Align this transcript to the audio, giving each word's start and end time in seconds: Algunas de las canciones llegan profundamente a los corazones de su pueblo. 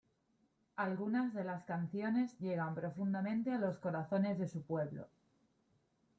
Algunas 0.77 1.31
de 1.31 1.43
las 1.43 1.63
canciones 1.65 2.35
llegan 2.39 2.73
profundamente 2.73 3.51
a 3.51 3.59
los 3.59 3.77
corazones 3.77 4.39
de 4.39 4.47
su 4.47 4.63
pueblo. 4.63 5.05